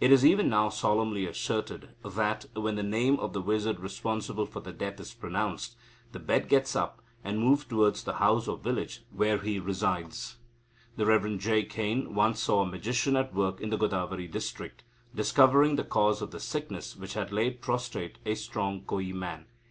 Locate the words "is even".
0.10-0.48